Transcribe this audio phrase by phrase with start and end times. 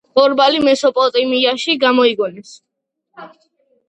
[0.17, 2.55] ბორბალი მესოპოტამიაში გამოიგონეს.